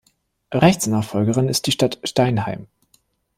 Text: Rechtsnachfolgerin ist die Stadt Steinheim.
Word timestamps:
Rechtsnachfolgerin 0.55 1.47
ist 1.47 1.67
die 1.67 1.71
Stadt 1.73 1.99
Steinheim. 2.03 2.65